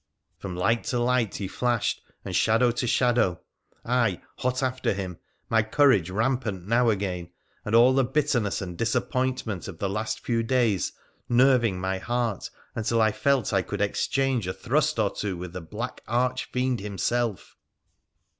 From 0.39 0.55
light 0.55 0.83
to 0.85 0.97
light 0.99 1.35
he 1.35 1.47
flashed, 1.47 2.01
and 2.25 2.35
shadow 2.35 2.71
to 2.71 2.87
shadow, 2.87 3.39
I 3.85 4.23
hot 4.37 4.63
after 4.63 4.93
him, 4.93 5.19
my 5.47 5.61
courage 5.61 6.09
rampant 6.09 6.67
now 6.67 6.89
again, 6.89 7.29
and 7.63 7.75
all 7.75 7.93
the 7.93 8.03
bitter 8.03 8.39
ness 8.39 8.63
and 8.63 8.75
disappointment 8.75 9.67
of 9.67 9.77
the 9.77 9.87
last 9.87 10.19
few 10.21 10.41
days 10.41 10.91
nerving 11.29 11.79
my 11.79 11.99
heart, 11.99 12.49
until 12.73 12.99
I 12.99 13.11
felt 13.11 13.53
I 13.53 13.61
could 13.61 13.79
exchange 13.79 14.47
a 14.47 14.53
thrust 14.55 14.97
or 14.97 15.11
two 15.13 15.37
with 15.37 15.53
the 15.53 15.61
black 15.61 16.01
arch 16.07 16.45
fiend 16.45 16.79
himself. 16.79 17.55